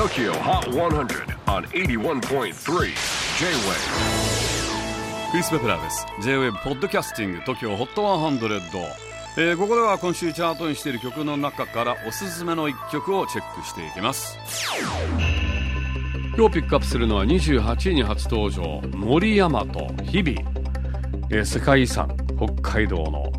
[0.00, 2.50] TOKYO HOT 100 on 81.3 J-WAVE
[5.30, 8.82] クリス・ベプラーです J-WAVE ポッドキャスティング TOKYO HOT 100、
[9.36, 14.38] えー、ここでは今週チャートにしている曲の中からおすすめの一曲をチェックしていきます。
[16.34, 20.40] 今日ピックアップするのは28位に初登場森山と日々、
[21.28, 22.08] えー、世界遺産
[22.38, 23.30] 北海道の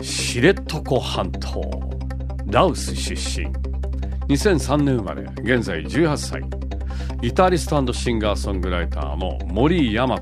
[0.00, 1.88] 知床半島。
[2.50, 3.67] ラウス出身
[4.28, 6.42] 2003年生まれ現在18歳
[7.20, 10.20] ギタリストシンガーソングライターの森大和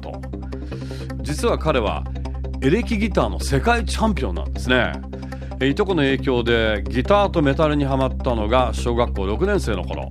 [1.22, 2.04] 実は彼は
[2.62, 4.92] エレキギターの世界チャンピオンなんですね。
[5.60, 10.08] いとこの影響でギターとメタルにはまったのが小学校6年生の頃。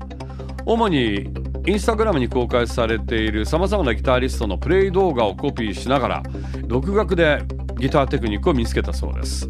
[0.66, 1.30] 主に
[1.66, 6.23] インスタグラムに公開されているさまざまなギタリストのプレイ動画をコピーしながら
[6.68, 7.41] 独学で
[7.77, 9.49] ギターテクニックを見つけたそうです。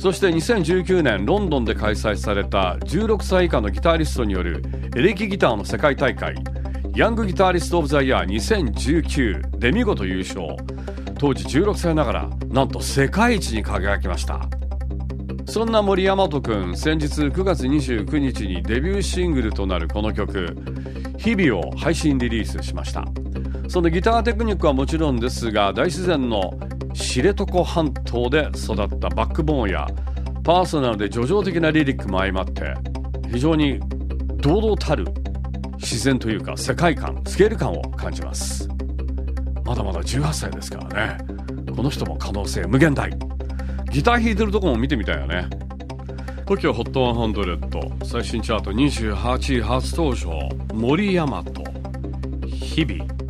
[0.00, 4.62] そして2019年ロンドンで開催された16歳以下のギタリストによる
[4.96, 6.36] エレキギターの世界大会
[6.96, 10.56] ヤングギタリスト・オブ・ザ・イヤー2019で見事優勝。
[11.18, 14.40] 当時16歳ながらなんと世界一に輝きました。
[15.44, 20.56] そんな森大和くん先日9月29日にデビューシングルとなるこの曲
[21.18, 23.04] 「日々」を配信リリースしました。
[23.68, 26.58] そのギターテクニックはもちろんですが大自然の
[26.94, 29.86] 知床半島で育ったバックボーンや
[30.42, 32.74] パーソナルで叙情的なリリックも相まって
[33.32, 33.78] 非常に
[34.38, 35.04] 堂々たる
[35.76, 38.68] 自然というか世界観スケール感を感じます。
[39.64, 41.18] まだまだ18歳ですからね。
[41.74, 43.10] この人も可能性無限大。
[43.90, 45.48] ギター弾いてるとこも見てみたいよね。
[46.46, 51.62] TOKIOHOT100 最新チャート28位初登場森山と
[52.46, 53.29] 日々。